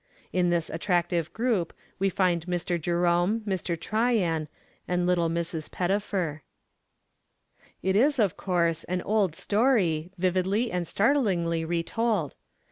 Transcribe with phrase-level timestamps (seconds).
[0.33, 2.81] In this attractive group we find Mr.
[2.81, 3.79] Jerome, Mr.
[3.79, 4.47] Tryan,
[4.87, 5.69] and little Mrs.
[5.69, 6.41] Pettifer.
[7.83, 12.33] It is, of course, an old story, vividly and startlingly retold.